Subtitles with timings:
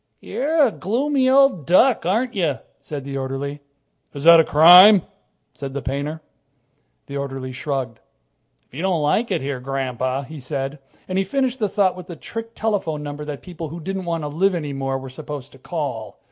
[0.19, 3.61] "You're a gloomy old duck, aren't you?" said the orderly.
[4.15, 5.03] "Is that a crime?"
[5.53, 6.23] said the painter.
[7.05, 7.99] The orderly shrugged.
[8.65, 12.07] "If you don't like it here, Grandpa" he said, and he finished the thought with
[12.07, 15.51] the trick telephone number that people who didn't want to live any more were supposed
[15.51, 16.17] to call.